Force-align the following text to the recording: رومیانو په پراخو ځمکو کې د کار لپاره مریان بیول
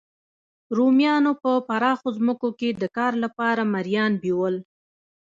رومیانو 0.77 1.31
په 1.43 1.51
پراخو 1.67 2.09
ځمکو 2.17 2.49
کې 2.59 2.69
د 2.81 2.83
کار 2.97 3.13
لپاره 3.23 3.61
مریان 3.73 4.11
بیول 4.23 4.55